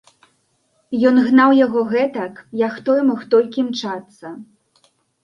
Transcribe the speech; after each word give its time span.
Ён 1.09 1.19
гнаў 1.27 1.53
яго 1.65 1.83
гэтак, 1.91 2.33
як 2.63 2.79
той 2.87 2.99
мог 3.11 3.21
толькі 3.35 3.57
імчацца. 3.65 4.33